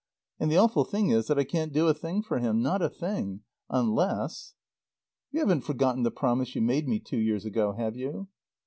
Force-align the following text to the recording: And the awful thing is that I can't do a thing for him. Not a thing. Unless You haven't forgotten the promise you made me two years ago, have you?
And 0.39 0.51
the 0.51 0.57
awful 0.57 0.83
thing 0.83 1.11
is 1.11 1.27
that 1.27 1.37
I 1.37 1.43
can't 1.43 1.71
do 1.71 1.87
a 1.87 1.93
thing 1.93 2.23
for 2.23 2.39
him. 2.39 2.59
Not 2.63 2.81
a 2.81 2.89
thing. 2.89 3.41
Unless 3.69 4.55
You 5.31 5.41
haven't 5.41 5.61
forgotten 5.61 6.01
the 6.01 6.09
promise 6.09 6.55
you 6.55 6.61
made 6.63 6.87
me 6.87 6.97
two 6.99 7.19
years 7.19 7.45
ago, 7.45 7.73
have 7.73 7.95
you? 7.95 8.27